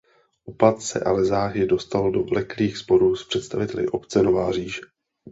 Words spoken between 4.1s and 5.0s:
Nová Říše.